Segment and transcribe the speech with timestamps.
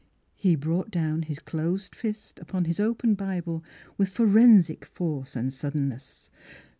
[0.33, 3.63] He brought down his closed fist upon his open Bible
[3.99, 6.31] with forensic force and suddenness.